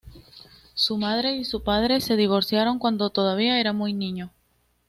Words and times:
Su 0.73 0.97
madre 0.97 1.35
y 1.35 1.45
su 1.45 1.61
padre 1.61 2.01
se 2.01 2.15
divorciaron 2.15 2.79
cuando 2.79 3.11
todavía 3.11 3.59
era 3.59 3.71
muy 3.71 3.93
niño. 3.93 4.31